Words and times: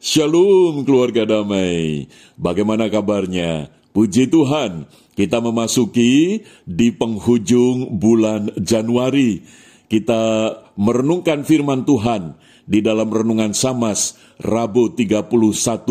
Shalom 0.00 0.88
keluarga 0.88 1.28
damai. 1.28 2.08
Bagaimana 2.40 2.88
kabarnya? 2.88 3.68
Puji 3.92 4.32
Tuhan, 4.32 4.88
kita 5.12 5.44
memasuki 5.44 6.40
di 6.64 6.88
penghujung 6.88 8.00
bulan 8.00 8.48
Januari. 8.56 9.44
Kita 9.92 10.56
merenungkan 10.80 11.44
firman 11.44 11.84
Tuhan 11.84 12.32
di 12.64 12.80
dalam 12.80 13.12
renungan 13.12 13.52
Samas 13.52 14.16
Rabu 14.40 14.96
31 14.96 15.28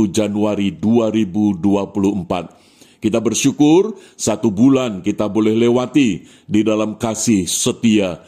Januari 0.09 0.73
2024. 0.73 3.05
Kita 3.05 3.21
bersyukur 3.21 3.93
satu 4.17 4.49
bulan 4.49 5.05
kita 5.05 5.29
boleh 5.29 5.53
lewati 5.53 6.25
di 6.49 6.65
dalam 6.65 6.97
kasih 6.97 7.45
setia 7.45 8.25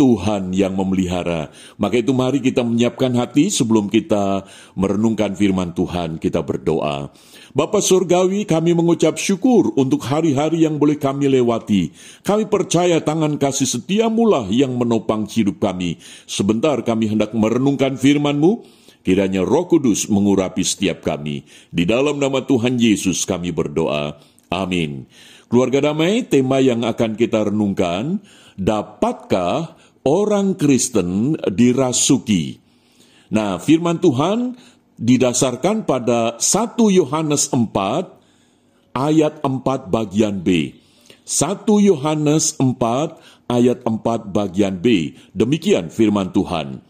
Tuhan 0.00 0.56
yang 0.56 0.72
memelihara. 0.72 1.52
Maka 1.76 2.00
itu 2.00 2.16
mari 2.16 2.40
kita 2.40 2.64
menyiapkan 2.64 3.12
hati 3.20 3.52
sebelum 3.52 3.92
kita 3.92 4.48
merenungkan 4.72 5.36
firman 5.36 5.76
Tuhan, 5.76 6.16
kita 6.16 6.40
berdoa. 6.40 7.12
Bapak 7.52 7.84
Surgawi, 7.84 8.48
kami 8.48 8.72
mengucap 8.72 9.20
syukur 9.20 9.76
untuk 9.76 10.00
hari-hari 10.08 10.64
yang 10.64 10.80
boleh 10.80 10.96
kami 10.96 11.28
lewati. 11.28 11.92
Kami 12.24 12.48
percaya 12.48 13.04
tangan 13.04 13.36
kasih 13.36 13.68
setiamu 13.68 14.24
lah 14.24 14.48
yang 14.48 14.72
menopang 14.80 15.28
hidup 15.28 15.60
kami. 15.60 16.00
Sebentar 16.24 16.80
kami 16.80 17.12
hendak 17.12 17.36
merenungkan 17.36 18.00
firman-Mu, 18.00 18.64
kiranya 19.04 19.44
roh 19.44 19.68
kudus 19.68 20.08
mengurapi 20.08 20.64
setiap 20.64 21.04
kami. 21.04 21.44
Di 21.68 21.84
dalam 21.84 22.16
nama 22.16 22.40
Tuhan 22.40 22.80
Yesus 22.80 23.28
kami 23.28 23.52
berdoa. 23.52 24.16
Amin. 24.48 25.04
Keluarga 25.50 25.92
damai, 25.92 26.24
tema 26.24 26.62
yang 26.62 26.86
akan 26.86 27.18
kita 27.18 27.50
renungkan, 27.50 28.22
dapatkah 28.54 29.79
orang 30.04 30.56
Kristen 30.56 31.36
dirasuki. 31.48 32.58
Nah, 33.30 33.60
firman 33.62 34.02
Tuhan 34.02 34.58
didasarkan 35.00 35.88
pada 35.88 36.36
1 36.36 36.76
Yohanes 36.92 37.48
4 37.52 38.20
ayat 38.96 39.40
4 39.40 39.88
bagian 39.88 40.42
B. 40.42 40.76
1 41.24 41.62
Yohanes 41.64 42.58
4 42.58 43.48
ayat 43.48 43.78
4 43.86 44.34
bagian 44.34 44.82
B. 44.82 45.14
Demikian 45.30 45.88
firman 45.88 46.34
Tuhan. 46.34 46.82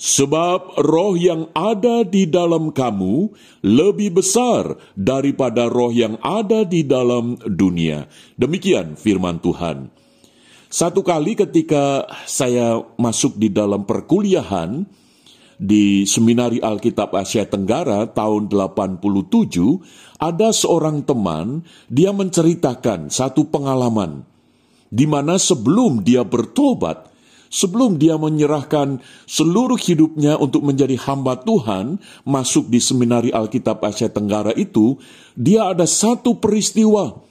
Sebab 0.00 0.80
roh 0.80 1.12
yang 1.12 1.52
ada 1.52 2.08
di 2.08 2.24
dalam 2.24 2.72
kamu 2.72 3.36
lebih 3.60 4.16
besar 4.16 4.80
daripada 4.96 5.68
roh 5.68 5.92
yang 5.92 6.16
ada 6.24 6.64
di 6.64 6.80
dalam 6.88 7.36
dunia. 7.44 8.08
Demikian 8.40 8.96
firman 8.96 9.44
Tuhan. 9.44 9.99
Satu 10.70 11.02
kali 11.02 11.34
ketika 11.34 12.06
saya 12.30 12.78
masuk 12.94 13.34
di 13.34 13.50
dalam 13.50 13.82
perkuliahan 13.82 14.86
di 15.58 16.06
Seminari 16.06 16.62
Alkitab 16.62 17.10
Asia 17.10 17.42
Tenggara 17.42 18.06
tahun 18.06 18.46
87, 18.46 19.10
ada 20.22 20.54
seorang 20.54 21.02
teman, 21.02 21.66
dia 21.90 22.14
menceritakan 22.14 23.10
satu 23.10 23.50
pengalaman 23.50 24.22
di 24.94 25.10
mana 25.10 25.42
sebelum 25.42 26.06
dia 26.06 26.22
bertobat, 26.22 27.10
sebelum 27.50 27.98
dia 27.98 28.14
menyerahkan 28.14 29.02
seluruh 29.26 29.74
hidupnya 29.74 30.38
untuk 30.38 30.62
menjadi 30.62 30.94
hamba 31.02 31.34
Tuhan, 31.42 31.98
masuk 32.22 32.70
di 32.70 32.78
Seminari 32.78 33.34
Alkitab 33.34 33.82
Asia 33.82 34.06
Tenggara 34.06 34.54
itu, 34.54 35.02
dia 35.34 35.74
ada 35.74 35.82
satu 35.82 36.38
peristiwa 36.38 37.26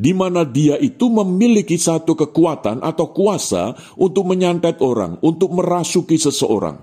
di 0.00 0.16
mana 0.16 0.48
dia 0.48 0.80
itu 0.80 1.12
memiliki 1.12 1.76
satu 1.76 2.16
kekuatan 2.16 2.80
atau 2.80 3.12
kuasa 3.12 3.76
untuk 4.00 4.32
menyantet 4.32 4.80
orang, 4.80 5.20
untuk 5.20 5.52
merasuki 5.52 6.16
seseorang. 6.16 6.80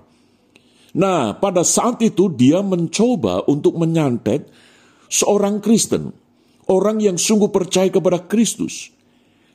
Nah, 0.94 1.34
pada 1.42 1.66
saat 1.66 1.98
itu 2.06 2.30
dia 2.30 2.62
mencoba 2.62 3.50
untuk 3.50 3.74
menyantet 3.74 4.46
seorang 5.10 5.58
Kristen, 5.66 6.14
orang 6.70 7.02
yang 7.02 7.18
sungguh 7.18 7.50
percaya 7.50 7.90
kepada 7.90 8.22
Kristus. 8.30 8.94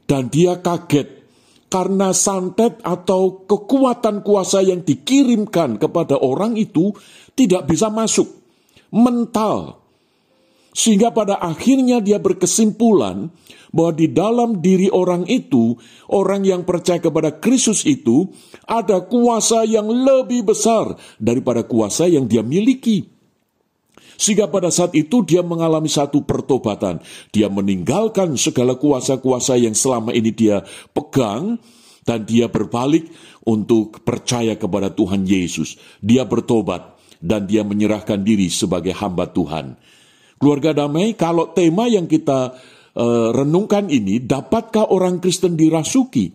Dan 0.03 0.27
dia 0.27 0.59
kaget 0.59 1.23
karena 1.71 2.11
santet 2.11 2.83
atau 2.83 3.47
kekuatan 3.47 4.27
kuasa 4.27 4.61
yang 4.61 4.83
dikirimkan 4.83 5.79
kepada 5.79 6.19
orang 6.19 6.59
itu 6.59 6.91
tidak 7.39 7.71
bisa 7.71 7.89
masuk. 7.89 8.29
Mental, 8.93 9.82
sehingga 10.73 11.13
pada 11.13 11.37
akhirnya 11.37 12.01
dia 12.01 12.17
berkesimpulan 12.17 13.29
bahwa 13.73 13.93
di 13.93 14.09
dalam 14.09 14.61
diri 14.61 14.89
orang 14.89 15.29
itu, 15.29 15.77
orang 16.09 16.45
yang 16.45 16.65
percaya 16.65 17.01
kepada 17.01 17.41
Kristus 17.41 17.85
itu, 17.85 18.29
ada 18.65 19.05
kuasa 19.05 19.69
yang 19.69 19.89
lebih 19.89 20.49
besar 20.49 20.97
daripada 21.21 21.65
kuasa 21.65 22.09
yang 22.09 22.25
dia 22.25 22.41
miliki. 22.41 23.09
Sehingga 24.17 24.49
pada 24.49 24.69
saat 24.73 24.93
itu 24.97 25.25
dia 25.25 25.41
mengalami 25.45 25.89
satu 25.89 26.23
pertobatan. 26.23 27.01
Dia 27.33 27.49
meninggalkan 27.49 28.37
segala 28.37 28.77
kuasa-kuasa 28.77 29.57
yang 29.61 29.77
selama 29.77 30.13
ini 30.13 30.33
dia 30.33 30.65
pegang, 30.93 31.61
dan 32.03 32.27
dia 32.27 32.51
berbalik 32.51 33.09
untuk 33.47 34.03
percaya 34.03 34.59
kepada 34.59 34.91
Tuhan 34.91 35.23
Yesus. 35.29 35.77
Dia 36.01 36.29
bertobat, 36.29 36.97
dan 37.23 37.47
dia 37.47 37.63
menyerahkan 37.63 38.21
diri 38.21 38.51
sebagai 38.51 38.95
hamba 38.95 39.31
Tuhan. 39.31 39.79
Keluarga 40.43 40.75
damai, 40.75 41.15
kalau 41.15 41.55
tema 41.55 41.87
yang 41.87 42.11
kita 42.11 42.59
uh, 42.99 43.31
renungkan 43.31 43.87
ini, 43.87 44.19
dapatkah 44.19 44.91
orang 44.91 45.23
Kristen 45.23 45.55
dirasuki? 45.55 46.35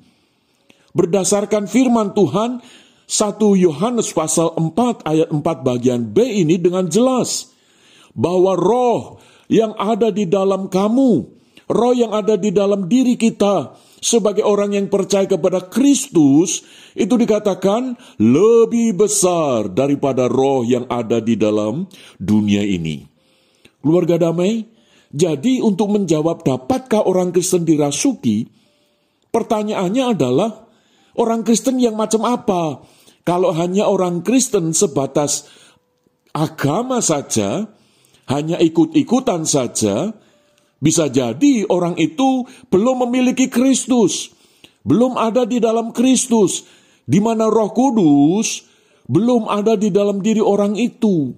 Berdasarkan 0.95 1.67
firman 1.67 2.15
Tuhan, 2.15 2.63
1 3.03 3.35
Yohanes 3.67 4.15
pasal 4.15 4.55
4 4.55 5.03
ayat 5.03 5.27
4 5.27 5.43
bagian 5.43 6.07
B 6.07 6.23
ini 6.23 6.55
dengan 6.55 6.87
jelas 6.87 7.51
bahwa 8.15 8.55
roh 8.55 9.19
yang 9.51 9.75
ada 9.75 10.07
di 10.07 10.23
dalam 10.23 10.71
kamu, 10.71 11.11
roh 11.67 11.91
yang 11.91 12.15
ada 12.15 12.39
di 12.39 12.55
dalam 12.55 12.87
diri 12.87 13.19
kita 13.19 13.75
sebagai 13.99 14.47
orang 14.47 14.71
yang 14.71 14.87
percaya 14.87 15.27
kepada 15.27 15.67
Kristus 15.67 16.63
itu 16.95 17.11
dikatakan 17.11 17.99
lebih 18.23 18.95
besar 18.95 19.67
daripada 19.67 20.31
roh 20.31 20.63
yang 20.63 20.87
ada 20.87 21.19
di 21.19 21.35
dalam 21.35 21.91
dunia 22.15 22.63
ini. 22.63 23.16
Keluarga 23.87 24.19
damai, 24.19 24.67
jadi 25.15 25.63
untuk 25.63 25.95
menjawab 25.95 26.43
dapatkah 26.43 27.07
orang 27.07 27.31
Kristen 27.31 27.63
dirasuki, 27.63 28.51
pertanyaannya 29.31 30.03
adalah 30.11 30.67
orang 31.15 31.47
Kristen 31.47 31.79
yang 31.79 31.95
macam 31.95 32.27
apa? 32.27 32.83
Kalau 33.23 33.55
hanya 33.55 33.87
orang 33.87 34.27
Kristen 34.27 34.75
sebatas 34.75 35.47
agama 36.35 36.99
saja, 36.99 37.71
hanya 38.27 38.59
ikut-ikutan 38.59 39.47
saja, 39.47 40.11
bisa 40.83 41.07
jadi 41.07 41.63
orang 41.71 41.95
itu 41.95 42.43
belum 42.67 43.07
memiliki 43.07 43.47
Kristus, 43.47 44.35
belum 44.83 45.15
ada 45.15 45.47
di 45.47 45.63
dalam 45.63 45.95
Kristus, 45.95 46.67
di 47.07 47.23
mana 47.23 47.47
Roh 47.47 47.71
Kudus 47.71 48.67
belum 49.07 49.47
ada 49.47 49.79
di 49.79 49.87
dalam 49.87 50.19
diri 50.19 50.43
orang 50.43 50.75
itu. 50.75 51.31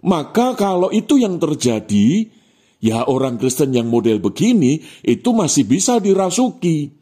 Maka 0.00 0.56
kalau 0.56 0.88
itu 0.88 1.20
yang 1.20 1.36
terjadi, 1.36 2.28
ya 2.80 3.04
orang 3.04 3.36
Kristen 3.36 3.76
yang 3.76 3.88
model 3.88 4.18
begini 4.18 4.80
itu 5.04 5.30
masih 5.36 5.68
bisa 5.68 6.00
dirasuki. 6.00 6.96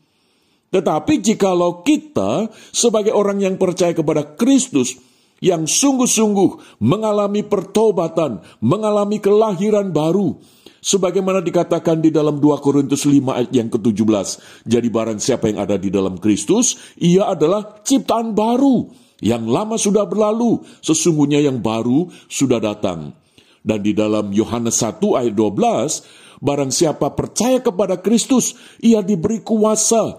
Tetapi 0.69 1.25
jikalau 1.25 1.81
kita 1.81 2.53
sebagai 2.75 3.17
orang 3.17 3.41
yang 3.41 3.57
percaya 3.57 3.97
kepada 3.97 4.37
Kristus, 4.37 5.01
yang 5.41 5.65
sungguh-sungguh 5.65 6.83
mengalami 6.83 7.47
pertobatan, 7.47 8.45
mengalami 8.61 9.23
kelahiran 9.23 9.95
baru, 9.95 10.37
sebagaimana 10.83 11.41
dikatakan 11.41 12.03
di 12.05 12.13
dalam 12.13 12.37
2 12.43 12.59
Korintus 12.61 13.07
5 13.09 13.17
ayat 13.33 13.51
yang 13.55 13.71
ke-17. 13.73 14.29
Jadi 14.69 14.89
barang 14.93 15.19
siapa 15.23 15.49
yang 15.49 15.63
ada 15.63 15.81
di 15.81 15.89
dalam 15.89 16.21
Kristus, 16.21 16.77
ia 17.01 17.33
adalah 17.33 17.81
ciptaan 17.81 18.37
baru 18.37 19.08
yang 19.19 19.51
lama 19.51 19.75
sudah 19.75 20.07
berlalu, 20.07 20.63
sesungguhnya 20.79 21.43
yang 21.43 21.59
baru 21.59 22.07
sudah 22.31 22.63
datang. 22.63 23.15
Dan 23.67 23.83
di 23.83 23.93
dalam 23.93 24.31
Yohanes 24.31 24.79
1 24.79 25.03
ayat 25.19 25.35
12, 25.35 26.39
barang 26.39 26.71
siapa 26.71 27.11
percaya 27.13 27.59
kepada 27.59 27.99
Kristus, 27.99 28.55
ia 28.79 29.03
diberi 29.03 29.43
kuasa 29.43 30.17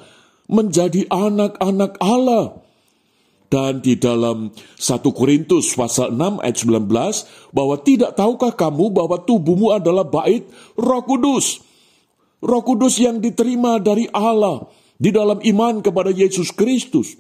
menjadi 0.52 1.08
anak-anak 1.08 1.96
Allah. 2.04 2.60
Dan 3.50 3.82
di 3.82 3.98
dalam 3.98 4.54
1 4.54 5.10
Korintus 5.10 5.74
pasal 5.74 6.14
6 6.14 6.44
ayat 6.44 6.58
19, 6.62 7.56
bahwa 7.56 7.76
tidak 7.82 8.14
tahukah 8.14 8.54
kamu 8.54 8.94
bahwa 8.94 9.18
tubuhmu 9.26 9.74
adalah 9.74 10.06
bait 10.06 10.46
roh 10.78 11.02
kudus. 11.02 11.64
Roh 12.46 12.62
kudus 12.62 13.02
yang 13.02 13.18
diterima 13.18 13.82
dari 13.82 14.06
Allah 14.14 14.70
di 15.02 15.10
dalam 15.10 15.42
iman 15.42 15.82
kepada 15.82 16.14
Yesus 16.14 16.54
Kristus. 16.54 17.18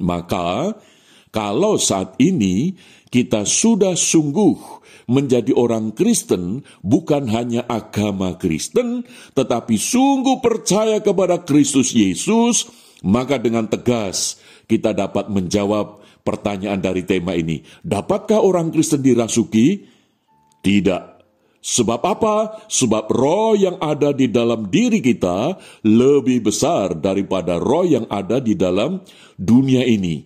Maka, 0.00 0.76
kalau 1.32 1.76
saat 1.76 2.16
ini 2.16 2.76
kita 3.12 3.44
sudah 3.44 3.96
sungguh 3.96 4.84
menjadi 5.06 5.54
orang 5.54 5.94
Kristen, 5.94 6.66
bukan 6.82 7.30
hanya 7.30 7.62
agama 7.70 8.34
Kristen, 8.34 9.06
tetapi 9.38 9.78
sungguh 9.78 10.42
percaya 10.42 10.98
kepada 10.98 11.46
Kristus 11.46 11.94
Yesus, 11.94 12.66
maka 13.06 13.38
dengan 13.38 13.70
tegas 13.70 14.42
kita 14.66 14.90
dapat 14.90 15.30
menjawab 15.30 16.02
pertanyaan 16.26 16.82
dari 16.82 17.06
tema 17.06 17.38
ini. 17.38 17.62
Dapatkah 17.86 18.42
orang 18.42 18.74
Kristen 18.74 18.98
dirasuki? 18.98 19.86
Tidak. 20.58 21.15
Sebab 21.66 22.00
apa? 22.06 22.62
Sebab 22.70 23.10
roh 23.10 23.58
yang 23.58 23.74
ada 23.82 24.14
di 24.14 24.30
dalam 24.30 24.70
diri 24.70 25.02
kita 25.02 25.58
lebih 25.82 26.46
besar 26.46 26.94
daripada 26.94 27.58
roh 27.58 27.82
yang 27.82 28.06
ada 28.06 28.38
di 28.38 28.54
dalam 28.54 29.02
dunia 29.34 29.82
ini. 29.82 30.22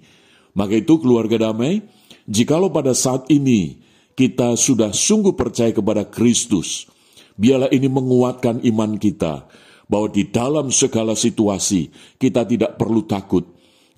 Maka 0.53 0.77
itu 0.77 1.01
keluarga 1.01 1.49
damai, 1.49 1.81
jikalau 2.29 2.69
pada 2.69 2.93
saat 2.93 3.25
ini 3.33 3.81
kita 4.13 4.53
sudah 4.53 4.93
sungguh 4.93 5.33
percaya 5.33 5.73
kepada 5.73 6.05
Kristus, 6.05 6.85
biarlah 7.41 7.73
ini 7.73 7.89
menguatkan 7.89 8.61
iman 8.61 9.01
kita 9.01 9.49
bahwa 9.89 10.13
di 10.13 10.29
dalam 10.29 10.69
segala 10.69 11.17
situasi 11.17 11.89
kita 12.21 12.45
tidak 12.45 12.77
perlu 12.77 13.09
takut 13.09 13.49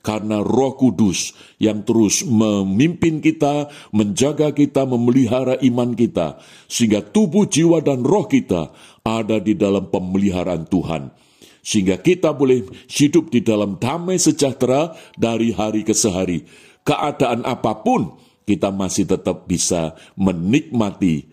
karena 0.03 0.43
Roh 0.43 0.75
Kudus 0.75 1.33
yang 1.63 1.87
terus 1.87 2.27
memimpin 2.27 3.23
kita, 3.23 3.71
menjaga 3.95 4.51
kita, 4.51 4.83
memelihara 4.83 5.57
iman 5.63 5.95
kita, 5.95 6.43
sehingga 6.67 7.07
tubuh, 7.07 7.47
jiwa, 7.47 7.81
dan 7.81 8.03
roh 8.03 8.27
kita 8.27 8.75
ada 9.07 9.39
di 9.39 9.55
dalam 9.55 9.89
pemeliharaan 9.89 10.67
Tuhan. 10.67 11.15
Sehingga 11.63 12.03
kita 12.03 12.35
boleh 12.35 12.67
hidup 12.91 13.31
di 13.31 13.39
dalam 13.39 13.79
damai 13.79 14.19
sejahtera 14.19 14.99
dari 15.15 15.55
hari 15.55 15.87
ke 15.87 15.95
hari. 16.11 16.43
Keadaan 16.83 17.47
apa 17.47 17.87
pun, 17.87 18.19
kita 18.43 18.75
masih 18.75 19.07
tetap 19.07 19.47
bisa 19.47 19.95
menikmati 20.19 21.31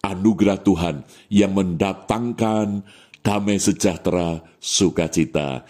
anugerah 0.00 0.64
Tuhan 0.64 1.04
yang 1.28 1.52
mendatangkan 1.52 2.88
damai 3.20 3.60
sejahtera 3.60 4.40
sukacita. 4.56 5.68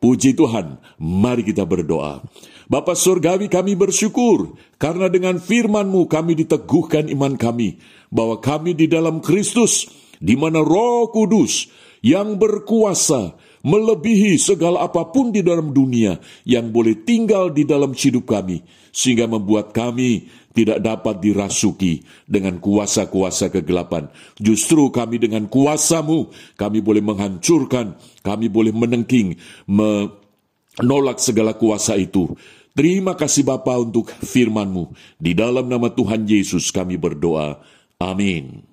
Puji 0.00 0.32
Tuhan, 0.32 0.80
mari 0.96 1.44
kita 1.44 1.68
berdoa. 1.68 2.24
Bapak 2.72 2.96
Surgawi 2.96 3.52
kami 3.52 3.76
bersyukur, 3.76 4.56
karena 4.80 5.12
dengan 5.12 5.36
firman-Mu 5.36 6.08
kami 6.08 6.40
diteguhkan 6.40 7.12
iman 7.12 7.36
kami, 7.36 7.76
bahwa 8.08 8.40
kami 8.40 8.72
di 8.72 8.88
dalam 8.88 9.20
Kristus, 9.20 9.92
di 10.16 10.40
mana 10.40 10.64
roh 10.64 11.12
kudus 11.12 11.68
yang 12.00 12.40
berkuasa, 12.40 13.36
melebihi 13.60 14.40
segala 14.40 14.84
apa 14.88 15.08
pun 15.08 15.32
di 15.32 15.44
dalam 15.44 15.72
dunia 15.74 16.16
yang 16.48 16.72
boleh 16.72 17.04
tinggal 17.04 17.52
di 17.52 17.68
dalam 17.68 17.92
hidup 17.92 18.24
kami, 18.28 18.64
sehingga 18.90 19.28
membuat 19.28 19.72
kami 19.76 20.28
tidak 20.50 20.82
dapat 20.82 21.22
dirasuki 21.22 22.02
dengan 22.26 22.58
kuasa-kuasa 22.58 23.54
kegelapan. 23.54 24.10
Justru 24.36 24.90
kami 24.90 25.22
dengan 25.22 25.46
kuasamu, 25.46 26.32
kami 26.58 26.78
boleh 26.82 27.02
menghancurkan, 27.04 27.94
kami 28.24 28.50
boleh 28.50 28.74
menengking, 28.74 29.38
menolak 29.70 31.22
segala 31.22 31.54
kuasa 31.54 31.94
itu. 31.94 32.34
Terima 32.70 33.18
kasih 33.18 33.46
Bapa 33.46 33.76
untuk 33.78 34.10
firmanmu. 34.10 34.94
Di 35.18 35.34
dalam 35.34 35.66
nama 35.66 35.90
Tuhan 35.90 36.22
Yesus 36.26 36.70
kami 36.70 36.98
berdoa. 36.98 37.58
Amin. 38.00 38.69